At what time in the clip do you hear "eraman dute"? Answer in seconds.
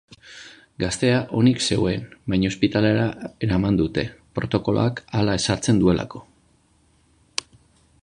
3.49-4.07